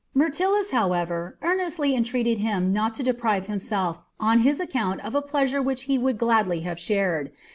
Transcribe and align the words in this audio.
Myrtilus, 0.15 0.71
however, 0.71 1.37
earnestly 1.43 1.93
entreated 1.93 2.39
him 2.39 2.73
not 2.73 2.95
to 2.95 3.03
deprive 3.03 3.45
himself 3.45 3.99
on 4.19 4.39
his 4.39 4.59
account 4.59 4.99
of 5.01 5.13
a 5.13 5.21
pleasure 5.21 5.61
which 5.61 5.83
he 5.83 5.99
would 5.99 6.17
gladly 6.17 6.61
have 6.61 6.79
shared. 6.79 7.31